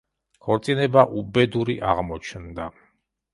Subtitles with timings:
[0.45, 2.67] ქორწინება უბედური აღმოჩნდა.